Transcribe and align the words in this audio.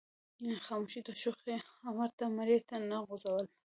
خاموش 0.65 0.93
د 1.07 1.09
شوخۍ 1.21 1.57
امر 1.87 2.09
ته 2.17 2.25
مرۍ 2.35 2.57
نه 2.89 2.97
غځوله. 3.07 3.45